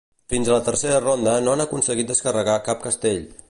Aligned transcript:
Fins 0.33 0.47
a 0.47 0.55
la 0.55 0.63
tercera 0.69 1.01
ronda 1.03 1.35
no 1.49 1.53
han 1.53 1.63
aconseguit 1.67 2.11
descarregar 2.13 2.59
cap 2.71 2.85
castell. 2.91 3.25